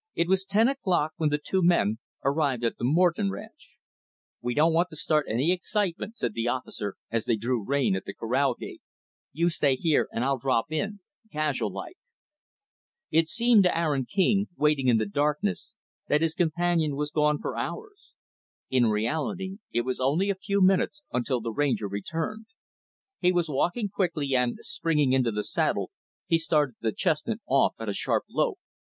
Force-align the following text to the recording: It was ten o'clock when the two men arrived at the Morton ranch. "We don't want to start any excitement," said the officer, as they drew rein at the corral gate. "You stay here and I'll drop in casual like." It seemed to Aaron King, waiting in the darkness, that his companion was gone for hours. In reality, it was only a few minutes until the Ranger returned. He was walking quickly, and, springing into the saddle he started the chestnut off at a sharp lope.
It 0.15 0.27
was 0.27 0.45
ten 0.45 0.67
o'clock 0.67 1.13
when 1.17 1.29
the 1.29 1.37
two 1.37 1.61
men 1.61 1.99
arrived 2.25 2.63
at 2.63 2.79
the 2.79 2.83
Morton 2.83 3.29
ranch. 3.29 3.77
"We 4.41 4.55
don't 4.55 4.73
want 4.73 4.89
to 4.89 4.95
start 4.95 5.27
any 5.29 5.51
excitement," 5.51 6.17
said 6.17 6.33
the 6.33 6.47
officer, 6.47 6.95
as 7.11 7.25
they 7.25 7.35
drew 7.35 7.63
rein 7.63 7.95
at 7.95 8.05
the 8.05 8.13
corral 8.15 8.55
gate. 8.55 8.81
"You 9.31 9.51
stay 9.51 9.75
here 9.75 10.07
and 10.11 10.25
I'll 10.25 10.39
drop 10.39 10.71
in 10.71 11.01
casual 11.31 11.71
like." 11.71 11.97
It 13.11 13.29
seemed 13.29 13.61
to 13.65 13.77
Aaron 13.77 14.05
King, 14.07 14.47
waiting 14.57 14.87
in 14.87 14.97
the 14.97 15.05
darkness, 15.05 15.75
that 16.07 16.21
his 16.21 16.33
companion 16.33 16.95
was 16.95 17.11
gone 17.11 17.37
for 17.39 17.55
hours. 17.55 18.13
In 18.71 18.87
reality, 18.89 19.59
it 19.71 19.81
was 19.81 19.99
only 19.99 20.31
a 20.31 20.43
few 20.43 20.63
minutes 20.63 21.03
until 21.13 21.41
the 21.41 21.51
Ranger 21.53 21.87
returned. 21.87 22.47
He 23.19 23.31
was 23.31 23.49
walking 23.49 23.87
quickly, 23.87 24.33
and, 24.33 24.57
springing 24.61 25.13
into 25.13 25.29
the 25.29 25.43
saddle 25.43 25.91
he 26.25 26.39
started 26.39 26.77
the 26.81 26.91
chestnut 26.91 27.37
off 27.45 27.75
at 27.77 27.87
a 27.87 27.93
sharp 27.93 28.23
lope. 28.31 28.57